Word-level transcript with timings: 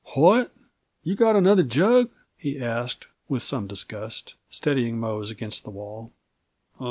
"What? 0.15 0.51
You 1.03 1.13
got 1.13 1.35
another 1.35 1.61
jug?" 1.61 2.09
he 2.35 2.59
asked, 2.59 3.05
with 3.29 3.43
some 3.43 3.67
disgust, 3.67 4.33
steadying 4.49 4.99
Mose 4.99 5.29
against 5.29 5.63
the 5.63 5.69
wall. 5.69 6.11